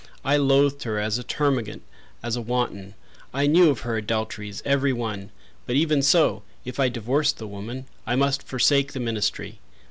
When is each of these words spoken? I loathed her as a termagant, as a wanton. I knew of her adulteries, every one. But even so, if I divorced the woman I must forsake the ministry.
I 0.25 0.35
loathed 0.35 0.81
her 0.81 0.97
as 0.97 1.19
a 1.19 1.23
termagant, 1.23 1.83
as 2.23 2.35
a 2.35 2.41
wanton. 2.41 2.95
I 3.35 3.45
knew 3.45 3.69
of 3.69 3.81
her 3.81 3.97
adulteries, 3.97 4.63
every 4.65 4.91
one. 4.91 5.29
But 5.67 5.75
even 5.75 6.01
so, 6.01 6.41
if 6.65 6.79
I 6.79 6.89
divorced 6.89 7.37
the 7.37 7.45
woman 7.45 7.85
I 8.07 8.15
must 8.15 8.41
forsake 8.41 8.93
the 8.93 8.99
ministry. 8.99 9.59